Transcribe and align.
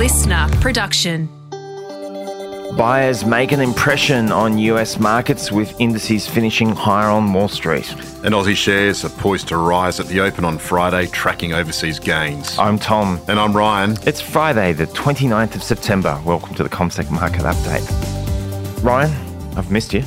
listener 0.00 0.48
production. 0.62 1.28
Buyers 2.74 3.22
make 3.26 3.52
an 3.52 3.60
impression 3.60 4.32
on 4.32 4.56
US 4.56 4.98
markets 4.98 5.52
with 5.52 5.78
indices 5.78 6.26
finishing 6.26 6.70
higher 6.70 7.10
on 7.10 7.30
Wall 7.34 7.48
Street. 7.48 7.86
And 8.24 8.32
Aussie 8.32 8.56
shares 8.56 9.04
are 9.04 9.10
poised 9.10 9.48
to 9.48 9.58
rise 9.58 10.00
at 10.00 10.06
the 10.06 10.20
open 10.20 10.46
on 10.46 10.56
Friday, 10.56 11.06
tracking 11.08 11.52
overseas 11.52 11.98
gains. 11.98 12.58
I'm 12.58 12.78
Tom. 12.78 13.20
And 13.28 13.38
I'm 13.38 13.54
Ryan. 13.54 13.94
It's 14.06 14.22
Friday, 14.22 14.72
the 14.72 14.86
29th 14.86 15.56
of 15.56 15.62
September. 15.62 16.18
Welcome 16.24 16.54
to 16.54 16.62
the 16.62 16.70
CommSec 16.70 17.10
Market 17.10 17.42
Update. 17.42 18.82
Ryan, 18.82 19.10
I've 19.54 19.70
missed 19.70 19.92
you. 19.92 20.02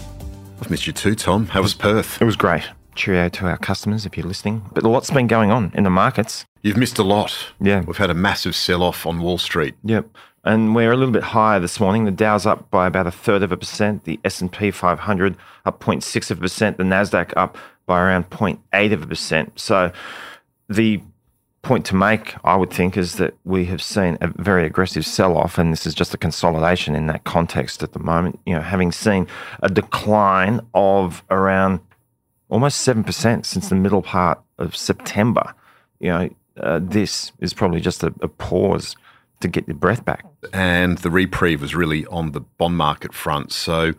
I've 0.60 0.72
missed 0.72 0.88
you 0.88 0.94
too, 0.94 1.14
Tom. 1.14 1.46
How 1.46 1.62
was 1.62 1.76
Perth? 1.76 2.20
It 2.20 2.26
was 2.26 2.36
great. 2.36 2.64
Cheerio 2.96 3.30
to 3.30 3.48
our 3.48 3.58
customers 3.58 4.06
if 4.06 4.18
you're 4.18 4.28
listening. 4.28 4.70
But 4.74 4.84
a 4.84 4.90
lot's 4.90 5.12
been 5.12 5.28
going 5.28 5.52
on 5.52 5.72
in 5.74 5.84
the 5.84 5.90
markets. 5.90 6.46
You've 6.62 6.78
missed 6.78 6.98
a 6.98 7.04
lot. 7.04 7.52
Yeah. 7.60 7.82
We've 7.82 7.98
had 7.98 8.10
a 8.10 8.14
massive 8.14 8.56
sell 8.56 8.84
off 8.84 9.06
on 9.06 9.22
Wall 9.22 9.38
Street. 9.38 9.76
Yep. 9.84 10.08
And 10.46 10.76
we're 10.76 10.92
a 10.92 10.98
little 10.98 11.14
bit 11.14 11.24
higher 11.24 11.60
this 11.60 11.80
morning. 11.80 12.06
The 12.06 12.12
Dow's 12.12 12.46
up 12.46 12.70
by 12.70 12.88
about 12.88 13.08
a 13.08 13.12
third 13.12 13.44
of 13.44 13.52
a 13.52 13.58
percent. 13.58 14.04
The 14.04 14.20
S&P 14.26 14.72
500 14.72 15.38
up 15.66 15.80
0.6 15.80 16.32
of 16.32 16.38
a 16.38 16.42
percent. 16.42 16.78
The 16.78 16.84
Nasdaq 16.84 17.34
up 17.38 17.58
by 17.86 18.02
around 18.02 18.30
0.8 18.30 18.94
of 18.94 19.04
a 19.04 19.08
percent. 19.08 19.60
So 19.60 19.92
the 20.68 21.02
point 21.62 21.86
to 21.86 21.96
make, 21.96 22.36
I 22.44 22.58
would 22.58 22.72
think, 22.72 22.98
is 22.98 23.16
that 23.16 23.36
we 23.46 23.66
have 23.66 23.82
seen 23.82 24.18
a 24.20 24.28
very 24.28 24.66
aggressive 24.66 25.06
sell-off, 25.06 25.58
and 25.58 25.72
this 25.72 25.86
is 25.86 25.94
just 25.96 26.14
a 26.14 26.18
consolidation 26.18 26.94
in 26.94 27.08
that 27.08 27.24
context 27.24 27.82
at 27.82 27.94
the 27.94 28.00
moment. 28.00 28.40
You 28.46 28.56
know, 28.56 28.62
having 28.62 28.92
seen 28.92 29.28
a 29.62 29.70
decline 29.70 30.60
of 30.74 31.24
around 31.30 31.80
almost 32.54 32.82
seven 32.82 33.04
percent 33.04 33.46
since 33.46 33.70
the 33.70 33.76
middle 33.76 34.02
part 34.02 34.40
of 34.60 34.76
September. 34.76 35.54
You 36.00 36.10
know, 36.10 36.30
uh, 36.58 36.80
this 36.82 37.32
is 37.40 37.54
probably 37.54 37.82
just 37.82 38.04
a, 38.04 38.14
a 38.22 38.28
pause 38.28 38.96
to 39.40 39.48
get 39.48 39.68
your 39.68 39.76
breath 39.76 40.06
back. 40.06 40.24
And 40.54 41.00
the 41.00 41.10
reprieve 41.10 41.62
was 41.62 41.76
really 41.76 42.06
on 42.08 42.32
the 42.32 42.42
bond 42.42 42.78
market 42.78 43.14
front. 43.14 43.52
So, 43.52 43.94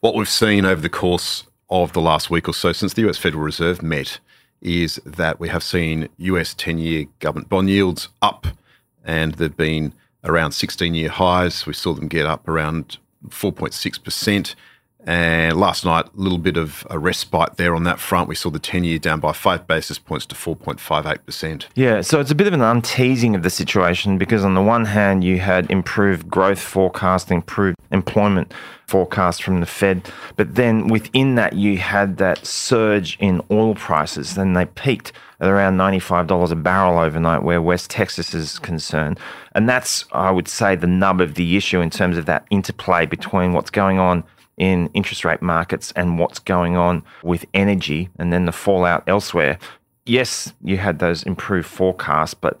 what 0.00 0.14
we've 0.14 0.28
seen 0.28 0.64
over 0.64 0.80
the 0.80 0.88
course 0.88 1.44
of 1.70 1.92
the 1.92 2.00
last 2.00 2.30
week 2.30 2.48
or 2.48 2.54
so 2.54 2.72
since 2.72 2.94
the 2.94 3.08
US 3.08 3.18
Federal 3.18 3.42
Reserve 3.42 3.82
met 3.82 4.20
is 4.62 5.00
that 5.04 5.38
we 5.38 5.48
have 5.48 5.62
seen 5.62 6.08
US 6.16 6.54
10 6.54 6.78
year 6.78 7.06
government 7.18 7.48
bond 7.48 7.68
yields 7.68 8.08
up, 8.22 8.46
and 9.04 9.34
they've 9.34 9.56
been 9.56 9.92
around 10.24 10.52
16 10.52 10.94
year 10.94 11.10
highs. 11.10 11.66
We 11.66 11.74
saw 11.74 11.92
them 11.92 12.08
get 12.08 12.26
up 12.26 12.48
around 12.48 12.98
4.6%. 13.28 14.54
And 15.04 15.56
last 15.58 15.84
night, 15.84 16.06
a 16.06 16.20
little 16.20 16.38
bit 16.38 16.56
of 16.56 16.86
a 16.90 16.98
respite 16.98 17.56
there 17.56 17.74
on 17.74 17.84
that 17.84 18.00
front. 18.00 18.28
We 18.28 18.34
saw 18.34 18.50
the 18.50 18.58
10 18.58 18.84
year 18.84 18.98
down 18.98 19.20
by 19.20 19.32
five 19.32 19.66
basis 19.66 19.98
points 19.98 20.26
to 20.26 20.34
4.58%. 20.34 21.66
Yeah, 21.74 22.00
so 22.00 22.20
it's 22.20 22.32
a 22.32 22.34
bit 22.34 22.48
of 22.48 22.52
an 22.52 22.60
unteasing 22.60 23.34
of 23.34 23.42
the 23.42 23.50
situation 23.50 24.18
because, 24.18 24.44
on 24.44 24.54
the 24.54 24.62
one 24.62 24.86
hand, 24.86 25.22
you 25.22 25.38
had 25.38 25.70
improved 25.70 26.28
growth 26.28 26.60
forecast, 26.60 27.30
improved 27.30 27.78
employment 27.92 28.52
forecast 28.86 29.42
from 29.42 29.60
the 29.60 29.66
Fed. 29.66 30.10
But 30.36 30.56
then 30.56 30.88
within 30.88 31.36
that, 31.36 31.52
you 31.52 31.78
had 31.78 32.16
that 32.16 32.44
surge 32.44 33.16
in 33.20 33.40
oil 33.50 33.76
prices. 33.76 34.34
Then 34.34 34.54
they 34.54 34.66
peaked 34.66 35.12
at 35.40 35.48
around 35.48 35.76
$95 35.76 36.50
a 36.50 36.56
barrel 36.56 36.98
overnight, 36.98 37.44
where 37.44 37.62
West 37.62 37.90
Texas 37.90 38.34
is 38.34 38.58
concerned. 38.58 39.20
And 39.52 39.68
that's, 39.68 40.04
I 40.10 40.32
would 40.32 40.48
say, 40.48 40.74
the 40.74 40.88
nub 40.88 41.20
of 41.20 41.34
the 41.34 41.56
issue 41.56 41.80
in 41.80 41.90
terms 41.90 42.18
of 42.18 42.26
that 42.26 42.46
interplay 42.50 43.06
between 43.06 43.52
what's 43.52 43.70
going 43.70 44.00
on 44.00 44.24
in 44.58 44.90
interest 44.92 45.24
rate 45.24 45.40
markets 45.40 45.92
and 45.96 46.18
what's 46.18 46.38
going 46.38 46.76
on 46.76 47.02
with 47.22 47.46
energy 47.54 48.10
and 48.18 48.32
then 48.32 48.44
the 48.44 48.52
fallout 48.52 49.02
elsewhere. 49.06 49.58
Yes, 50.04 50.52
you 50.62 50.76
had 50.78 50.98
those 50.98 51.22
improved 51.22 51.68
forecasts, 51.68 52.34
but 52.34 52.60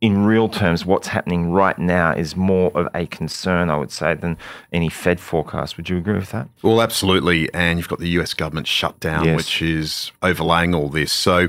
in 0.00 0.24
real 0.24 0.48
terms, 0.48 0.84
what's 0.84 1.06
happening 1.06 1.52
right 1.52 1.78
now 1.78 2.10
is 2.12 2.34
more 2.36 2.72
of 2.74 2.88
a 2.92 3.06
concern, 3.06 3.70
I 3.70 3.76
would 3.76 3.92
say, 3.92 4.14
than 4.14 4.36
any 4.72 4.88
Fed 4.88 5.20
forecast. 5.20 5.76
Would 5.76 5.88
you 5.88 5.96
agree 5.96 6.14
with 6.14 6.32
that? 6.32 6.48
Well, 6.60 6.82
absolutely. 6.82 7.52
And 7.54 7.78
you've 7.78 7.88
got 7.88 8.00
the 8.00 8.08
US 8.18 8.34
government 8.34 8.66
shutdown, 8.66 9.24
Yes. 9.24 9.36
which 9.36 9.62
is 9.62 10.10
overlaying 10.20 10.74
all 10.74 10.88
this. 10.88 11.12
So, 11.12 11.48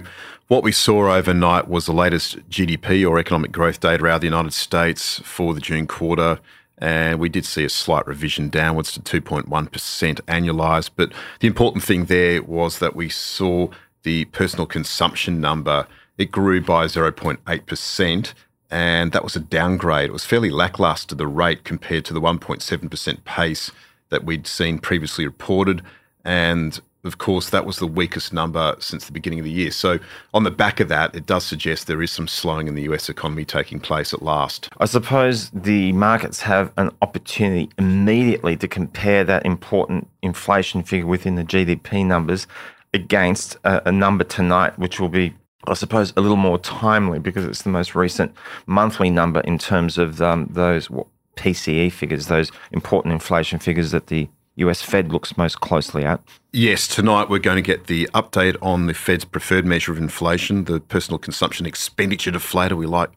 what 0.50 0.62
we 0.62 0.72
saw 0.72 1.12
overnight 1.12 1.68
was 1.68 1.88
the 1.88 1.94
latest 1.94 2.48
GDP 2.50 3.04
or 3.10 3.18
economic 3.18 3.52
growth 3.52 3.80
data 3.80 4.06
out 4.06 4.16
of 4.16 4.22
the 4.22 4.28
United 4.28 4.54
States 4.54 5.20
for 5.24 5.56
the 5.56 5.60
June 5.62 5.88
quarter. 5.88 6.40
And 6.78 7.20
we 7.20 7.30
did 7.30 7.46
see 7.46 7.64
a 7.64 7.70
slight 7.70 8.08
revision 8.08 8.50
downwards 8.50 8.92
to 8.94 9.00
2.1% 9.22 9.46
annualized. 9.48 10.92
But 10.96 11.14
the 11.40 11.48
important 11.48 11.84
thing 11.84 12.06
there 12.06 12.42
was 12.42 12.80
that 12.80 12.96
we 12.96 13.10
saw 13.10 13.68
the 14.04 14.26
personal 14.26 14.66
consumption 14.66 15.40
number, 15.40 15.88
it 16.18 16.32
grew 16.32 16.62
by 16.62 16.86
0.8%. 16.86 18.34
And 18.70 19.12
that 19.12 19.24
was 19.24 19.36
a 19.36 19.40
downgrade. 19.40 20.10
It 20.10 20.14
was 20.14 20.26
fairly 20.26 20.50
lackluster, 20.50 21.14
the 21.14 21.28
rate 21.28 21.64
compared 21.64 22.06
to 22.06 22.14
the 22.14 22.22
1.7% 22.22 23.24
pace 23.24 23.72
that 24.10 24.24
we'd 24.24 24.48
seen 24.48 24.80
previously 24.80 25.26
reported. 25.26 25.84
And 26.26 26.82
of 27.04 27.18
course, 27.18 27.50
that 27.50 27.66
was 27.66 27.80
the 27.80 27.88
weakest 27.88 28.32
number 28.32 28.76
since 28.80 29.06
the 29.06 29.12
beginning 29.12 29.40
of 29.40 29.46
the 29.46 29.52
year. 29.52 29.72
So, 29.72 30.00
on 30.34 30.44
the 30.44 30.52
back 30.52 30.80
of 30.80 30.88
that, 30.88 31.14
it 31.14 31.26
does 31.26 31.46
suggest 31.46 31.88
there 31.88 32.02
is 32.02 32.12
some 32.12 32.28
slowing 32.28 32.68
in 32.68 32.76
the 32.76 32.84
US 32.84 33.10
economy 33.10 33.44
taking 33.44 33.80
place 33.80 34.14
at 34.14 34.22
last. 34.22 34.70
I 34.80 34.86
suppose 34.86 35.50
the 35.50 35.92
markets 35.94 36.42
have 36.42 36.72
an 36.78 36.92
opportunity 37.02 37.70
immediately 37.78 38.56
to 38.58 38.68
compare 38.68 39.24
that 39.26 39.46
important 39.46 40.08
inflation 40.22 40.84
figure 40.84 41.08
within 41.08 41.36
the 41.36 41.44
GDP 41.44 42.06
numbers 42.06 42.48
against 42.94 43.58
a, 43.66 43.90
a 43.90 43.92
number 43.92 44.24
tonight, 44.24 44.80
which 44.80 45.00
will 45.00 45.10
be, 45.10 45.34
I 45.68 45.74
suppose, 45.74 46.14
a 46.16 46.22
little 46.22 46.38
more 46.38 46.58
timely 46.60 47.20
because 47.20 47.44
it's 47.44 47.64
the 47.64 47.70
most 47.70 47.96
recent 47.96 48.34
monthly 48.66 49.10
number 49.10 49.42
in 49.42 49.58
terms 49.58 49.98
of 49.98 50.22
um, 50.22 50.48
those 50.52 50.88
PCE 51.36 51.92
figures, 51.92 52.28
those 52.28 52.52
important 52.72 53.12
inflation 53.12 53.60
figures 53.60 53.92
that 53.92 54.08
the 54.08 54.30
US 54.56 54.82
Fed 54.82 55.12
looks 55.12 55.38
most 55.38 55.60
closely 55.62 56.04
at. 56.04 56.22
Yes, 56.52 56.88
tonight 56.88 57.30
we're 57.30 57.40
going 57.40 57.56
to 57.56 57.62
get 57.62 57.88
the 57.88 58.08
update 58.14 58.56
on 58.62 58.86
the 58.86 58.94
Fed's 58.94 59.26
preferred 59.26 59.66
measure 59.66 59.92
of 59.92 59.98
inflation, 59.98 60.66
the 60.66 60.80
personal 60.80 61.18
consumption 61.18 61.66
expenditure 61.66 62.32
deflator. 62.32 62.74
We 62.74 62.86
like 62.86 63.10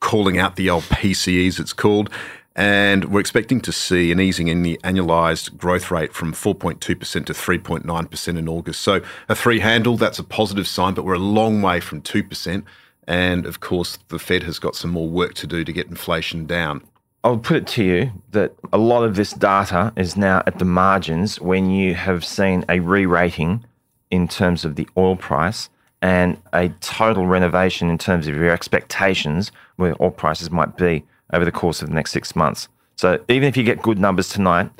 calling 0.00 0.38
out 0.38 0.56
the 0.56 0.68
old 0.68 0.82
PCEs, 0.84 1.58
it's 1.58 1.72
called. 1.72 2.10
And 2.54 3.06
we're 3.06 3.20
expecting 3.20 3.62
to 3.62 3.72
see 3.72 4.12
an 4.12 4.20
easing 4.20 4.48
in 4.48 4.62
the 4.62 4.78
annualized 4.84 5.56
growth 5.56 5.90
rate 5.90 6.12
from 6.12 6.34
4.2% 6.34 6.80
to 6.80 6.96
3.9% 6.98 8.38
in 8.38 8.48
August. 8.48 8.82
So 8.82 9.00
a 9.30 9.34
three 9.34 9.60
handle, 9.60 9.96
that's 9.96 10.18
a 10.18 10.24
positive 10.24 10.68
sign, 10.68 10.92
but 10.92 11.06
we're 11.06 11.14
a 11.14 11.18
long 11.18 11.62
way 11.62 11.80
from 11.80 12.02
2%. 12.02 12.62
And 13.08 13.46
of 13.46 13.60
course, 13.60 13.98
the 14.08 14.18
Fed 14.18 14.42
has 14.42 14.58
got 14.58 14.76
some 14.76 14.90
more 14.90 15.08
work 15.08 15.32
to 15.34 15.46
do 15.46 15.64
to 15.64 15.72
get 15.72 15.86
inflation 15.88 16.44
down. 16.44 16.82
I'll 17.24 17.38
put 17.38 17.56
it 17.56 17.66
to 17.68 17.84
you 17.84 18.12
that 18.32 18.52
a 18.72 18.78
lot 18.78 19.04
of 19.04 19.14
this 19.14 19.32
data 19.32 19.92
is 19.96 20.16
now 20.16 20.42
at 20.46 20.58
the 20.58 20.64
margins 20.64 21.40
when 21.40 21.70
you 21.70 21.94
have 21.94 22.24
seen 22.24 22.64
a 22.68 22.80
re 22.80 23.06
rating 23.06 23.64
in 24.10 24.26
terms 24.26 24.64
of 24.64 24.74
the 24.74 24.88
oil 24.96 25.14
price 25.14 25.70
and 26.00 26.36
a 26.52 26.68
total 26.80 27.26
renovation 27.26 27.88
in 27.88 27.96
terms 27.96 28.26
of 28.26 28.34
your 28.34 28.50
expectations 28.50 29.52
where 29.76 29.94
oil 30.00 30.10
prices 30.10 30.50
might 30.50 30.76
be 30.76 31.04
over 31.32 31.44
the 31.44 31.52
course 31.52 31.80
of 31.80 31.88
the 31.88 31.94
next 31.94 32.10
six 32.10 32.34
months. 32.34 32.68
So 32.96 33.22
even 33.28 33.48
if 33.48 33.56
you 33.56 33.62
get 33.62 33.80
good 33.82 34.00
numbers 34.00 34.28
tonight, 34.28 34.70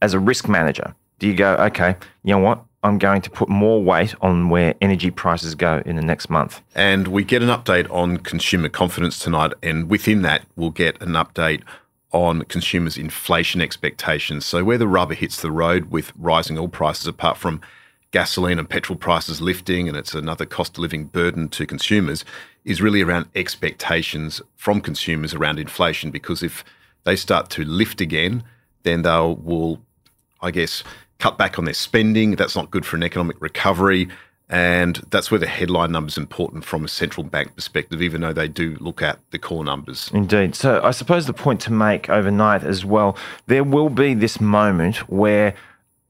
as 0.00 0.14
a 0.14 0.18
risk 0.18 0.48
manager, 0.48 0.94
do 1.18 1.28
you 1.28 1.34
go, 1.34 1.54
okay, 1.56 1.96
you 2.24 2.32
know 2.32 2.38
what? 2.38 2.64
I'm 2.82 2.98
going 2.98 3.22
to 3.22 3.30
put 3.30 3.48
more 3.48 3.80
weight 3.80 4.14
on 4.20 4.48
where 4.48 4.74
energy 4.80 5.12
prices 5.12 5.54
go 5.54 5.82
in 5.86 5.94
the 5.94 6.02
next 6.02 6.28
month. 6.28 6.60
And 6.74 7.08
we 7.08 7.22
get 7.22 7.40
an 7.40 7.48
update 7.48 7.88
on 7.92 8.16
consumer 8.16 8.68
confidence 8.68 9.20
tonight. 9.20 9.52
And 9.62 9.88
within 9.88 10.22
that, 10.22 10.42
we'll 10.56 10.70
get 10.70 11.00
an 11.00 11.10
update 11.10 11.62
on 12.12 12.42
consumers' 12.42 12.96
inflation 12.96 13.60
expectations. 13.60 14.44
So, 14.44 14.64
where 14.64 14.78
the 14.78 14.88
rubber 14.88 15.14
hits 15.14 15.40
the 15.40 15.50
road 15.50 15.90
with 15.90 16.12
rising 16.16 16.58
oil 16.58 16.68
prices, 16.68 17.06
apart 17.06 17.36
from 17.36 17.60
gasoline 18.10 18.58
and 18.58 18.68
petrol 18.68 18.96
prices 18.96 19.40
lifting, 19.40 19.88
and 19.88 19.96
it's 19.96 20.14
another 20.14 20.46
cost 20.46 20.76
of 20.76 20.82
living 20.82 21.06
burden 21.06 21.48
to 21.48 21.66
consumers, 21.66 22.24
is 22.64 22.82
really 22.82 23.02
around 23.02 23.28
expectations 23.34 24.40
from 24.56 24.80
consumers 24.80 25.34
around 25.34 25.58
inflation. 25.58 26.10
Because 26.10 26.42
if 26.42 26.64
they 27.04 27.16
start 27.16 27.50
to 27.50 27.64
lift 27.64 28.00
again, 28.00 28.44
then 28.82 29.02
they 29.02 29.36
will, 29.42 29.80
I 30.40 30.50
guess, 30.50 30.84
cut 31.18 31.38
back 31.38 31.58
on 31.58 31.64
their 31.64 31.74
spending. 31.74 32.36
That's 32.36 32.56
not 32.56 32.70
good 32.70 32.84
for 32.84 32.96
an 32.96 33.02
economic 33.02 33.40
recovery. 33.40 34.08
And 34.52 34.96
that's 35.08 35.30
where 35.30 35.40
the 35.40 35.46
headline 35.46 35.92
number 35.92 36.08
is 36.08 36.18
important 36.18 36.62
from 36.66 36.84
a 36.84 36.88
central 36.88 37.24
bank 37.24 37.54
perspective, 37.54 38.02
even 38.02 38.20
though 38.20 38.34
they 38.34 38.48
do 38.48 38.76
look 38.80 39.00
at 39.00 39.18
the 39.30 39.38
core 39.38 39.64
numbers. 39.64 40.10
Indeed. 40.12 40.54
So 40.54 40.82
I 40.84 40.90
suppose 40.90 41.26
the 41.26 41.32
point 41.32 41.62
to 41.62 41.72
make 41.72 42.10
overnight 42.10 42.62
as 42.62 42.84
well, 42.84 43.16
there 43.46 43.64
will 43.64 43.88
be 43.88 44.12
this 44.12 44.42
moment 44.42 45.08
where 45.08 45.54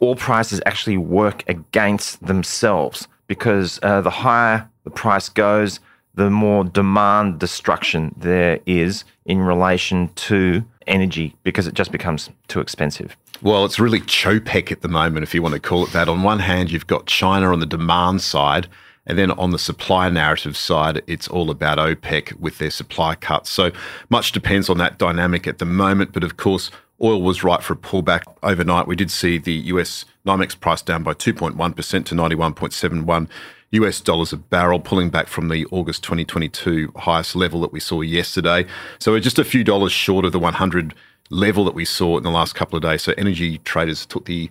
all 0.00 0.16
prices 0.16 0.60
actually 0.66 0.96
work 0.96 1.48
against 1.48 2.26
themselves 2.26 3.06
because 3.28 3.78
uh, 3.84 4.00
the 4.00 4.10
higher 4.10 4.68
the 4.82 4.90
price 4.90 5.28
goes, 5.28 5.78
the 6.16 6.28
more 6.28 6.64
demand 6.64 7.38
destruction 7.38 8.12
there 8.16 8.58
is 8.66 9.04
in 9.24 9.38
relation 9.38 10.08
to 10.14 10.64
energy 10.88 11.36
because 11.44 11.68
it 11.68 11.74
just 11.74 11.92
becomes 11.92 12.28
too 12.48 12.58
expensive. 12.58 13.16
Well, 13.42 13.64
it's 13.64 13.80
really 13.80 14.00
Chopec 14.00 14.70
at 14.70 14.82
the 14.82 14.88
moment, 14.88 15.24
if 15.24 15.34
you 15.34 15.42
want 15.42 15.54
to 15.54 15.60
call 15.60 15.82
it 15.84 15.92
that. 15.92 16.08
On 16.08 16.22
one 16.22 16.38
hand, 16.38 16.70
you've 16.70 16.86
got 16.86 17.06
China 17.06 17.52
on 17.52 17.58
the 17.58 17.66
demand 17.66 18.22
side, 18.22 18.68
And 19.04 19.18
then 19.18 19.32
on 19.32 19.50
the 19.50 19.58
supply 19.58 20.08
narrative 20.10 20.56
side, 20.56 21.02
it's 21.08 21.26
all 21.26 21.50
about 21.50 21.78
OPEC 21.78 22.38
with 22.38 22.58
their 22.58 22.70
supply 22.70 23.16
cuts. 23.16 23.50
So 23.50 23.72
much 24.10 24.30
depends 24.30 24.70
on 24.70 24.78
that 24.78 24.96
dynamic 24.96 25.48
at 25.48 25.58
the 25.58 25.64
moment. 25.64 26.12
But 26.12 26.22
of 26.22 26.36
course, 26.36 26.70
oil 27.02 27.20
was 27.20 27.42
right 27.42 27.60
for 27.60 27.72
a 27.72 27.76
pullback 27.76 28.22
overnight. 28.44 28.86
We 28.86 28.94
did 28.94 29.10
see 29.10 29.38
the 29.38 29.54
US 29.54 30.04
NYMEX 30.24 30.60
price 30.60 30.82
down 30.82 31.02
by 31.02 31.14
2.1% 31.14 32.04
to 32.06 32.14
91.71 32.14 33.28
US 33.72 34.00
dollars 34.00 34.32
a 34.32 34.36
barrel, 34.36 34.78
pulling 34.78 35.10
back 35.10 35.26
from 35.26 35.48
the 35.48 35.66
August 35.72 36.04
2022 36.04 36.92
highest 36.94 37.34
level 37.34 37.60
that 37.62 37.72
we 37.72 37.80
saw 37.80 38.02
yesterday. 38.02 38.66
So 39.00 39.12
we're 39.12 39.20
just 39.20 39.38
a 39.38 39.44
few 39.44 39.64
dollars 39.64 39.90
short 39.90 40.24
of 40.24 40.30
the 40.30 40.38
100 40.38 40.94
level 41.32 41.64
that 41.64 41.74
we 41.74 41.84
saw 41.84 42.18
in 42.18 42.22
the 42.22 42.30
last 42.30 42.54
couple 42.54 42.76
of 42.76 42.82
days. 42.82 43.02
So 43.02 43.14
energy 43.16 43.58
traders 43.58 44.06
took 44.06 44.26
the 44.26 44.50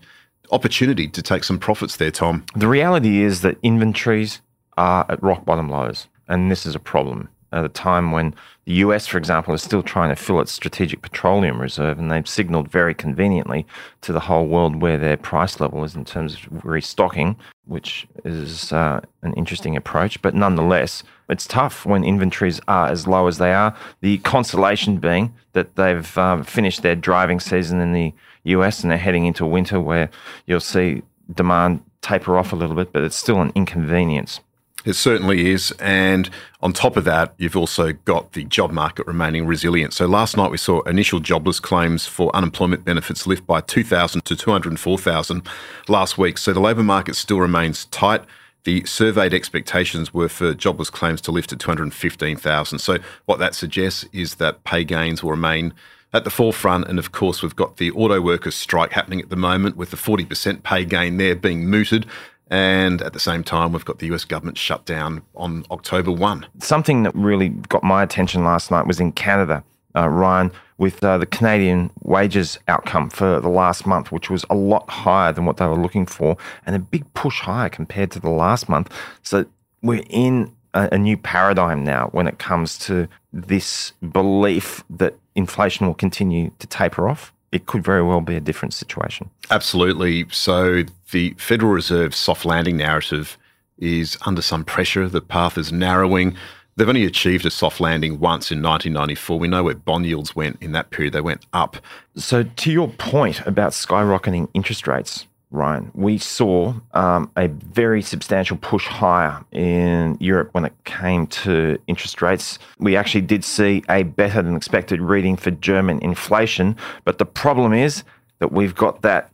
opportunity 0.51 1.07
to 1.07 1.21
take 1.21 1.43
some 1.43 1.59
profits 1.59 1.97
there, 1.97 2.11
Tom. 2.11 2.43
The 2.55 2.67
reality 2.67 3.21
is 3.21 3.41
that 3.41 3.57
inventories 3.63 4.41
are 4.77 5.05
at 5.07 5.21
rock 5.21 5.45
bottom 5.45 5.69
lows, 5.69 6.07
and 6.27 6.51
this 6.51 6.65
is 6.65 6.75
a 6.75 6.79
problem 6.79 7.29
at 7.53 7.65
a 7.65 7.69
time 7.69 8.11
when 8.11 8.33
the 8.65 8.73
US, 8.73 9.05
for 9.07 9.17
example, 9.17 9.53
is 9.53 9.61
still 9.61 9.83
trying 9.83 10.09
to 10.09 10.15
fill 10.15 10.39
its 10.39 10.51
strategic 10.51 11.01
petroleum 11.01 11.61
reserve, 11.61 11.99
and 11.99 12.11
they've 12.11 12.27
signaled 12.27 12.69
very 12.69 12.93
conveniently 12.93 13.65
to 14.01 14.13
the 14.13 14.21
whole 14.21 14.47
world 14.47 14.81
where 14.81 14.97
their 14.97 15.17
price 15.17 15.59
level 15.59 15.83
is 15.83 15.95
in 15.95 16.05
terms 16.05 16.33
of 16.33 16.65
restocking, 16.65 17.35
which 17.65 18.07
is 18.25 18.73
uh, 18.73 19.01
an 19.21 19.33
interesting 19.33 19.75
approach. 19.77 20.21
But 20.21 20.33
nonetheless, 20.33 21.03
it's 21.29 21.47
tough 21.47 21.85
when 21.85 22.03
inventories 22.03 22.59
are 22.67 22.87
as 22.87 23.07
low 23.07 23.27
as 23.27 23.37
they 23.37 23.53
are. 23.53 23.75
The 24.01 24.17
consolation 24.19 24.97
being 24.97 25.33
that 25.53 25.75
they've 25.75 26.17
um, 26.17 26.43
finished 26.43 26.81
their 26.81 26.95
driving 26.95 27.39
season 27.39 27.79
in 27.79 27.93
the 27.93 28.13
US 28.43 28.81
and 28.81 28.91
they're 28.91 28.97
heading 28.97 29.25
into 29.25 29.45
winter 29.45 29.79
where 29.79 30.09
you'll 30.45 30.59
see 30.59 31.03
demand 31.33 31.83
taper 32.01 32.37
off 32.37 32.51
a 32.51 32.55
little 32.55 32.75
bit, 32.75 32.91
but 32.91 33.03
it's 33.03 33.15
still 33.15 33.41
an 33.41 33.51
inconvenience. 33.55 34.39
It 34.83 34.93
certainly 34.93 35.51
is. 35.51 35.71
And 35.79 36.29
on 36.61 36.73
top 36.73 36.97
of 36.97 37.03
that, 37.05 37.33
you've 37.37 37.57
also 37.57 37.93
got 37.93 38.33
the 38.33 38.43
job 38.45 38.71
market 38.71 39.05
remaining 39.05 39.45
resilient. 39.45 39.93
So 39.93 40.07
last 40.07 40.37
night 40.37 40.51
we 40.51 40.57
saw 40.57 40.81
initial 40.81 41.19
jobless 41.19 41.59
claims 41.59 42.07
for 42.07 42.35
unemployment 42.35 42.83
benefits 42.83 43.27
lift 43.27 43.45
by 43.45 43.61
2,000 43.61 44.25
to 44.25 44.35
204,000 44.35 45.47
last 45.87 46.17
week. 46.17 46.37
So 46.37 46.53
the 46.53 46.59
labour 46.59 46.83
market 46.83 47.15
still 47.15 47.39
remains 47.39 47.85
tight. 47.85 48.23
The 48.63 48.85
surveyed 48.85 49.33
expectations 49.33 50.13
were 50.13 50.29
for 50.29 50.53
jobless 50.53 50.89
claims 50.89 51.21
to 51.21 51.31
lift 51.31 51.49
to 51.49 51.55
215,000. 51.55 52.79
So 52.79 52.97
what 53.25 53.39
that 53.39 53.55
suggests 53.55 54.05
is 54.13 54.35
that 54.35 54.63
pay 54.63 54.83
gains 54.83 55.23
will 55.23 55.31
remain 55.31 55.73
at 56.13 56.25
the 56.25 56.29
forefront. 56.29 56.87
And 56.87 56.99
of 56.99 57.11
course, 57.11 57.41
we've 57.41 57.55
got 57.55 57.77
the 57.77 57.91
auto 57.91 58.21
workers 58.21 58.55
strike 58.55 58.91
happening 58.91 59.21
at 59.21 59.29
the 59.29 59.35
moment 59.35 59.77
with 59.77 59.91
the 59.91 59.97
40% 59.97 60.63
pay 60.63 60.85
gain 60.85 61.17
there 61.17 61.35
being 61.35 61.67
mooted. 61.67 62.05
And 62.51 63.01
at 63.01 63.13
the 63.13 63.19
same 63.19 63.43
time, 63.45 63.71
we've 63.71 63.85
got 63.85 63.99
the 63.99 64.07
US 64.13 64.25
government 64.25 64.57
shut 64.57 64.85
down 64.85 65.21
on 65.35 65.63
October 65.71 66.11
1. 66.11 66.45
Something 66.59 67.03
that 67.03 67.15
really 67.15 67.49
got 67.49 67.81
my 67.81 68.03
attention 68.03 68.43
last 68.43 68.69
night 68.69 68.85
was 68.85 68.99
in 68.99 69.13
Canada, 69.13 69.63
uh, 69.95 70.09
Ryan, 70.09 70.51
with 70.77 71.01
uh, 71.01 71.17
the 71.17 71.25
Canadian 71.25 71.91
wages 72.03 72.59
outcome 72.67 73.09
for 73.09 73.39
the 73.39 73.49
last 73.49 73.87
month, 73.87 74.11
which 74.11 74.29
was 74.29 74.45
a 74.49 74.55
lot 74.55 74.89
higher 74.89 75.31
than 75.31 75.45
what 75.45 75.57
they 75.57 75.65
were 75.65 75.79
looking 75.79 76.05
for 76.05 76.35
and 76.65 76.75
a 76.75 76.79
big 76.79 77.11
push 77.13 77.39
higher 77.39 77.69
compared 77.69 78.11
to 78.11 78.19
the 78.19 78.29
last 78.29 78.67
month. 78.67 78.93
So 79.23 79.45
we're 79.81 80.03
in 80.09 80.53
a, 80.73 80.89
a 80.91 80.97
new 80.97 81.15
paradigm 81.15 81.85
now 81.85 82.09
when 82.11 82.27
it 82.27 82.37
comes 82.37 82.77
to 82.79 83.07
this 83.31 83.93
belief 84.11 84.83
that 84.89 85.15
inflation 85.35 85.87
will 85.87 85.93
continue 85.93 86.51
to 86.59 86.67
taper 86.67 87.07
off 87.07 87.31
it 87.51 87.65
could 87.65 87.83
very 87.83 88.01
well 88.01 88.21
be 88.21 88.35
a 88.35 88.39
different 88.39 88.73
situation. 88.73 89.29
Absolutely. 89.49 90.25
So 90.31 90.83
the 91.11 91.35
Federal 91.37 91.71
Reserve 91.71 92.15
soft 92.15 92.45
landing 92.45 92.77
narrative 92.77 93.37
is 93.77 94.17
under 94.25 94.41
some 94.41 94.63
pressure. 94.63 95.07
The 95.07 95.21
path 95.21 95.57
is 95.57 95.71
narrowing. 95.71 96.35
They've 96.75 96.87
only 96.87 97.05
achieved 97.05 97.45
a 97.45 97.51
soft 97.51 97.79
landing 97.79 98.19
once 98.19 98.51
in 98.51 98.61
1994. 98.61 99.37
We 99.37 99.47
know 99.47 99.63
where 99.63 99.75
bond 99.75 100.05
yields 100.05 100.35
went 100.35 100.57
in 100.61 100.71
that 100.71 100.89
period, 100.89 101.13
they 101.13 101.21
went 101.21 101.45
up. 101.53 101.77
So, 102.15 102.43
to 102.43 102.71
your 102.71 102.87
point 102.87 103.45
about 103.45 103.71
skyrocketing 103.71 104.47
interest 104.53 104.87
rates, 104.87 105.27
Ryan, 105.51 105.91
we 105.93 106.17
saw 106.17 106.73
um, 106.93 107.29
a 107.35 107.49
very 107.49 108.01
substantial 108.01 108.55
push 108.55 108.87
higher 108.87 109.43
in 109.51 110.15
Europe 110.21 110.49
when 110.53 110.63
it 110.63 110.73
came 110.85 111.27
to 111.27 111.77
interest 111.87 112.21
rates. 112.21 112.57
We 112.79 112.95
actually 112.95 113.21
did 113.21 113.43
see 113.43 113.83
a 113.89 114.03
better 114.03 114.41
than 114.41 114.55
expected 114.55 115.01
reading 115.01 115.35
for 115.35 115.51
German 115.51 115.99
inflation, 116.01 116.77
but 117.03 117.17
the 117.17 117.25
problem 117.25 117.73
is 117.73 118.05
that 118.39 118.53
we've 118.53 118.73
got 118.73 119.01
that 119.01 119.30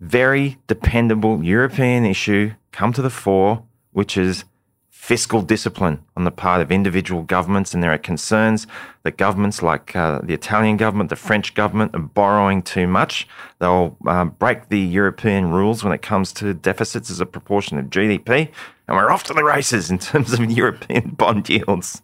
very 0.00 0.58
dependable 0.66 1.42
European 1.42 2.04
issue 2.04 2.52
come 2.72 2.92
to 2.92 3.02
the 3.02 3.10
fore, 3.10 3.64
which 3.92 4.16
is 4.16 4.44
fiscal 4.90 5.42
discipline 5.42 6.04
on 6.16 6.24
the 6.24 6.30
part 6.30 6.60
of 6.60 6.70
individual 6.70 7.22
governments, 7.22 7.72
and 7.72 7.82
there 7.82 7.92
are 7.92 7.98
concerns 7.98 8.66
that 9.04 9.16
governments 9.16 9.62
like 9.62 9.96
uh, 9.96 10.20
the 10.22 10.34
Italian 10.34 10.76
government, 10.76 11.08
the 11.08 11.16
French 11.16 11.54
government, 11.54 11.94
are 11.94 12.00
borrowing 12.00 12.62
too 12.62 12.86
much. 12.86 13.26
They'll 13.58 13.96
uh, 14.06 14.26
break 14.26 14.68
the 14.68 14.80
European 14.80 15.50
rules 15.50 15.82
when 15.82 15.92
it 15.92 16.02
comes 16.02 16.32
to 16.34 16.52
deficits 16.52 17.10
as 17.10 17.20
a 17.20 17.26
proportion 17.26 17.78
of 17.78 17.86
GDP, 17.86 18.50
and 18.86 18.96
we're 18.96 19.10
off 19.10 19.24
to 19.24 19.34
the 19.34 19.44
races 19.44 19.90
in 19.90 19.98
terms 19.98 20.32
of 20.32 20.50
European 20.50 21.10
bond 21.10 21.48
yields 21.48 22.02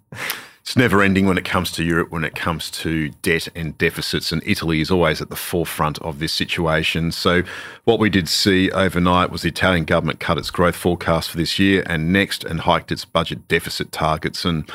it's 0.65 0.77
never 0.77 1.03
ending 1.03 1.27
when 1.27 1.37
it 1.37 1.45
comes 1.45 1.71
to 1.73 1.85
Europe, 1.85 2.11
when 2.11 2.25
it 2.25 2.35
comes 2.35 2.71
to 2.71 3.11
debt 3.21 3.49
and 3.55 3.77
deficits, 3.77 4.33
and 4.33 4.43
Italy 4.47 4.81
is 4.81 4.91
always 4.91 5.21
at 5.21 5.29
the 5.29 5.37
forefront 5.37 5.99
of 5.99 6.21
this 6.21 6.33
situation. 6.33 7.13
So, 7.13 7.43
what 7.85 7.99
we 7.99 8.09
did 8.09 8.31
see 8.31 8.71
overnight 8.71 9.31
was 9.31 9.43
the 9.43 9.51
Italian 9.51 9.85
government 9.85 10.21
cut 10.21 10.39
its 10.39 10.51
growth 10.51 10.75
forecast 10.75 11.29
for 11.29 11.37
this 11.37 11.59
year 11.59 11.83
and 11.85 12.15
next 12.15 12.45
and 12.45 12.61
hiked 12.61 12.91
its 12.91 13.05
budget 13.05 13.47
deficit 13.47 13.93
targets. 13.93 14.47
And 14.47 14.67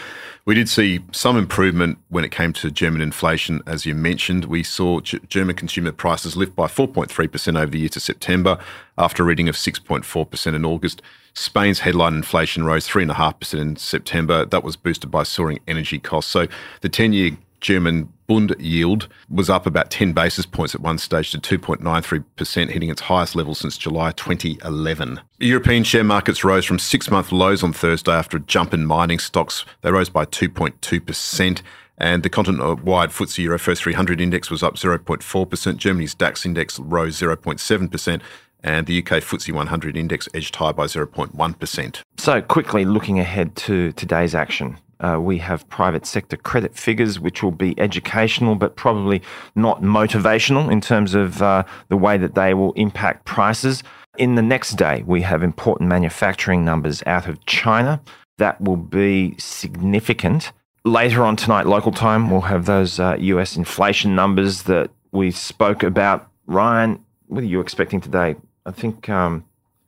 we 0.46 0.54
did 0.54 0.70
see 0.70 1.00
some 1.12 1.36
improvement 1.36 1.98
when 2.10 2.24
it 2.24 2.30
came 2.30 2.54
to 2.54 2.70
German 2.70 3.02
inflation, 3.02 3.64
as 3.66 3.88
you 3.88 3.96
mentioned. 3.96 4.46
We 4.46 4.62
saw 4.62 5.00
G- 5.00 5.20
German 5.28 5.56
consumer 5.56 5.92
prices 5.92 6.38
lift 6.38 6.56
by 6.56 6.68
4.3% 6.68 7.60
over 7.60 7.72
the 7.72 7.80
year 7.80 7.90
to 7.90 8.00
September 8.00 8.60
after 9.00 9.24
a 9.24 9.26
reading 9.26 9.50
of 9.50 9.56
6.4% 9.56 10.54
in 10.54 10.66
August. 10.66 11.02
Spain's 11.40 11.80
headline 11.80 12.16
inflation 12.16 12.66
rose 12.66 12.86
3.5% 12.86 13.60
in 13.62 13.76
September. 13.78 14.44
That 14.44 14.62
was 14.62 14.76
boosted 14.76 15.10
by 15.10 15.24
soaring 15.24 15.60
energy 15.70 15.98
costs. 15.98 16.30
So 16.30 16.48
the 16.82 16.90
10 16.90 17.14
year 17.14 17.38
German 17.62 18.12
Bund 18.28 18.54
yield 18.60 19.08
was 19.30 19.50
up 19.50 19.66
about 19.66 19.90
10 19.90 20.12
basis 20.12 20.46
points 20.46 20.76
at 20.76 20.82
one 20.82 20.98
stage 20.98 21.32
to 21.32 21.40
2.93%, 21.40 22.70
hitting 22.70 22.90
its 22.90 23.02
highest 23.02 23.38
level 23.38 23.56
since 23.56 23.78
July 23.78 24.12
2011. 24.12 25.22
European 25.40 25.86
share 25.86 26.04
markets 26.04 26.44
rose 26.44 26.66
from 26.66 26.78
six 26.78 27.10
month 27.10 27.32
lows 27.32 27.64
on 27.64 27.72
Thursday 27.72 28.12
after 28.12 28.36
a 28.36 28.42
jump 28.42 28.74
in 28.74 28.86
mining 28.86 29.20
stocks. 29.20 29.64
They 29.82 29.92
rose 29.94 30.10
by 30.10 30.26
2.2%. 30.26 31.62
And 32.02 32.24
the 32.24 32.30
continent 32.30 32.84
wide 32.84 33.10
FTSEurofirst 33.10 33.80
300 33.80 34.22
index 34.22 34.50
was 34.50 34.64
up 34.64 34.76
0.4%. 34.76 35.78
Germany's 35.78 36.14
DAX 36.14 36.46
index 36.46 36.80
rose 36.80 37.19
0.7% 37.19 38.22
and 38.63 38.85
the 38.87 38.97
UK 38.99 39.21
FTSE 39.23 39.54
100 39.54 39.97
index 39.97 40.28
edged 40.33 40.56
higher 40.56 40.73
by 40.73 40.85
0.1%. 40.85 42.01
So, 42.18 42.42
quickly 42.42 42.85
looking 42.85 43.19
ahead 43.19 43.56
to 43.57 43.92
today's 43.94 44.35
action. 44.35 44.78
Uh, 45.01 45.18
we 45.19 45.37
have 45.37 45.68
private 45.69 46.06
sector 46.06 46.35
credit 46.35 46.75
figures, 46.75 47.19
which 47.19 47.42
will 47.42 47.51
be 47.51 47.80
educational, 47.80 48.56
but 48.56 48.75
probably 48.75 49.21
not 49.56 49.81
motivational 49.81 50.69
in 50.69 50.81
terms 50.81 51.13
of 51.13 51.42
uh, 51.42 51.63
the 51.87 51.95
way 51.95 52.18
that 52.18 52.35
they 52.35 52.54
will 52.54 52.73
impact 52.73 53.25
prices. 53.25 53.81
In 54.18 54.35
the 54.35 54.42
next 54.42 54.71
day, 54.71 55.04
we 55.06 55.21
have 55.21 55.42
important 55.42 55.87
manufacturing 55.87 56.66
numbers 56.66 57.01
out 57.06 57.28
of 57.28 57.44
China. 57.45 58.01
That 58.39 58.59
will 58.59 58.75
be 58.75 59.35
significant. 59.37 60.51
Later 60.83 61.23
on 61.23 61.37
tonight, 61.37 61.66
local 61.66 61.94
time, 61.94 62.30
we'll 62.30 62.42
have 62.42 62.66
those 62.66 62.99
uh, 62.99 63.16
US 63.19 63.56
inflation 63.56 64.16
numbers 64.16 64.63
that 64.63 64.92
we 65.13 65.31
spoke 65.31 65.83
about. 65.83 66.30
Ryan, 66.45 67.04
what 67.28 67.44
are 67.44 67.47
you 67.47 67.61
expecting 67.61 68.01
today? 68.01 68.35
I 68.69 68.71
think 68.71 69.09
um, 69.09 69.44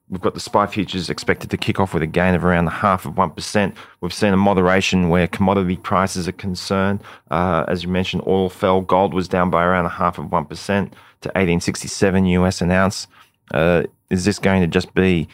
we've 0.09 0.21
got 0.21 0.33
the 0.33 0.39
SPI 0.39 0.65
futures 0.65 1.07
expected 1.07 1.51
to 1.51 1.57
kick 1.57 1.79
off 1.79 1.93
with 1.93 2.01
a 2.01 2.07
gain 2.07 2.33
of 2.33 2.43
around 2.43 2.65
the 2.65 2.71
half 2.71 3.05
of 3.05 3.13
1%. 3.13 3.75
We've 4.01 4.13
seen 4.13 4.33
a 4.33 4.37
moderation 4.37 5.09
where 5.09 5.27
commodity 5.27 5.77
prices 5.77 6.27
are 6.27 6.31
concerned. 6.31 7.01
Uh, 7.29 7.63
as 7.67 7.83
you 7.83 7.89
mentioned, 7.89 8.23
oil 8.25 8.49
fell, 8.49 8.81
gold 8.81 9.13
was 9.13 9.27
down 9.27 9.51
by 9.51 9.63
around 9.63 9.85
a 9.85 9.89
half 9.89 10.17
of 10.17 10.25
1% 10.25 10.47
to 10.47 11.29
1867 11.29 12.25
US 12.25 12.61
an 12.61 12.71
ounce. 12.71 13.05
Uh, 13.53 13.83
is 14.09 14.25
this 14.25 14.39
going 14.39 14.61
to 14.61 14.67
just 14.67 14.91
be 14.95 15.27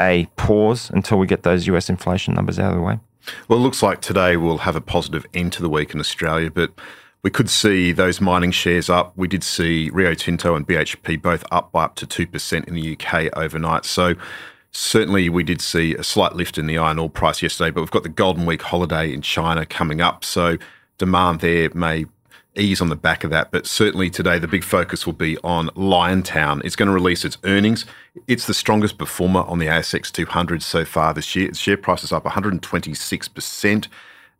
a 0.00 0.26
pause 0.36 0.90
until 0.90 1.20
we 1.20 1.28
get 1.28 1.44
those 1.44 1.68
US 1.68 1.88
inflation 1.88 2.34
numbers 2.34 2.58
out 2.58 2.72
of 2.72 2.78
the 2.78 2.82
way? 2.82 2.98
Well, 3.46 3.60
it 3.60 3.62
looks 3.62 3.80
like 3.80 4.00
today 4.00 4.36
we'll 4.36 4.58
have 4.58 4.74
a 4.74 4.80
positive 4.80 5.24
end 5.34 5.52
to 5.52 5.62
the 5.62 5.68
week 5.68 5.94
in 5.94 6.00
Australia, 6.00 6.50
but 6.50 6.72
we 7.22 7.30
could 7.30 7.50
see 7.50 7.92
those 7.92 8.20
mining 8.20 8.52
shares 8.52 8.88
up. 8.88 9.12
We 9.16 9.28
did 9.28 9.42
see 9.42 9.90
Rio 9.90 10.14
Tinto 10.14 10.54
and 10.54 10.66
BHP 10.66 11.20
both 11.20 11.44
up 11.50 11.72
by 11.72 11.84
up 11.84 11.96
to 11.96 12.06
2% 12.06 12.68
in 12.68 12.74
the 12.74 12.96
UK 12.96 13.36
overnight. 13.36 13.84
So 13.84 14.14
certainly 14.70 15.28
we 15.28 15.42
did 15.42 15.60
see 15.60 15.94
a 15.94 16.04
slight 16.04 16.34
lift 16.34 16.58
in 16.58 16.66
the 16.66 16.78
iron 16.78 16.98
ore 16.98 17.10
price 17.10 17.42
yesterday, 17.42 17.70
but 17.70 17.80
we've 17.80 17.90
got 17.90 18.04
the 18.04 18.08
Golden 18.08 18.46
Week 18.46 18.62
holiday 18.62 19.12
in 19.12 19.22
China 19.22 19.66
coming 19.66 20.00
up. 20.00 20.24
So 20.24 20.58
demand 20.98 21.40
there 21.40 21.70
may 21.74 22.06
ease 22.58 22.80
on 22.80 22.88
the 22.88 22.96
back 22.96 23.24
of 23.24 23.30
that. 23.30 23.50
But 23.50 23.66
certainly 23.66 24.10
today, 24.10 24.38
the 24.38 24.48
big 24.48 24.64
focus 24.64 25.06
will 25.06 25.12
be 25.12 25.38
on 25.38 25.68
Liontown. 25.70 26.64
It's 26.64 26.76
going 26.76 26.88
to 26.88 26.94
release 26.94 27.24
its 27.24 27.38
earnings. 27.44 27.86
It's 28.26 28.46
the 28.46 28.54
strongest 28.54 28.98
performer 28.98 29.42
on 29.42 29.58
the 29.58 29.66
ASX 29.66 30.10
200 30.10 30.62
so 30.62 30.84
far 30.84 31.14
this 31.14 31.34
year. 31.34 31.48
Its 31.48 31.58
share 31.58 31.76
price 31.76 32.04
is 32.04 32.12
up 32.12 32.24
126%. 32.24 33.88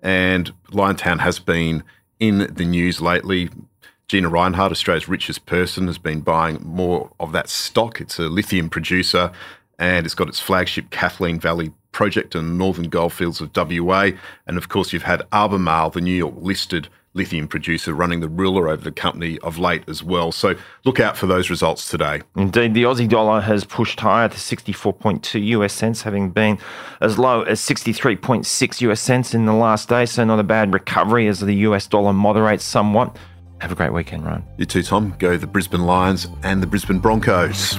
And 0.00 0.52
Liontown 0.70 1.20
has 1.20 1.38
been 1.38 1.82
in 2.20 2.52
the 2.52 2.64
news 2.64 3.00
lately. 3.00 3.50
Gina 4.08 4.30
Rinehart, 4.30 4.70
Australia's 4.70 5.08
richest 5.08 5.44
person, 5.44 5.86
has 5.86 5.98
been 5.98 6.20
buying 6.20 6.62
more 6.64 7.10
of 7.20 7.32
that 7.32 7.48
stock. 7.48 8.00
It's 8.00 8.18
a 8.18 8.22
lithium 8.22 8.70
producer 8.70 9.30
and 9.78 10.06
it's 10.06 10.14
got 10.14 10.28
its 10.28 10.40
flagship 10.40 10.90
Kathleen 10.90 11.38
Valley 11.38 11.72
project 11.92 12.34
in 12.34 12.46
the 12.46 12.54
northern 12.54 12.88
goldfields 12.88 13.40
of 13.40 13.50
WA. 13.54 14.10
And 14.46 14.56
of 14.56 14.68
course, 14.68 14.92
you've 14.92 15.02
had 15.02 15.22
Albemarle, 15.32 15.90
the 15.90 16.00
New 16.00 16.14
York 16.14 16.34
listed 16.38 16.88
lithium 17.14 17.48
producer, 17.48 17.94
running 17.94 18.20
the 18.20 18.28
ruler 18.28 18.68
over 18.68 18.82
the 18.82 18.92
company 18.92 19.38
of 19.38 19.58
late 19.58 19.82
as 19.88 20.02
well. 20.02 20.32
So 20.32 20.54
look 20.84 21.00
out 21.00 21.16
for 21.16 21.26
those 21.26 21.50
results 21.50 21.90
today. 21.90 22.22
Indeed, 22.36 22.74
the 22.74 22.84
Aussie 22.84 23.08
dollar 23.08 23.40
has 23.40 23.64
pushed 23.64 24.00
higher 24.00 24.28
to 24.28 24.36
64.2 24.36 25.46
US 25.48 25.72
cents, 25.72 26.02
having 26.02 26.30
been 26.30 26.58
as 27.00 27.18
low 27.18 27.42
as 27.42 27.60
63.6 27.60 28.80
US 28.82 29.00
cents 29.00 29.34
in 29.34 29.46
the 29.46 29.52
last 29.52 29.88
day. 29.88 30.06
So 30.06 30.24
not 30.24 30.38
a 30.38 30.44
bad 30.44 30.72
recovery 30.72 31.26
as 31.26 31.40
the 31.40 31.54
US 31.54 31.86
dollar 31.86 32.12
moderates 32.12 32.64
somewhat. 32.64 33.16
Have 33.60 33.72
a 33.72 33.74
great 33.74 33.92
weekend, 33.92 34.24
Ryan. 34.24 34.44
You 34.56 34.66
too, 34.66 34.82
Tom. 34.82 35.14
Go 35.18 35.36
the 35.36 35.46
Brisbane 35.46 35.82
Lions 35.82 36.28
and 36.44 36.62
the 36.62 36.66
Brisbane 36.66 37.00
Broncos. 37.00 37.78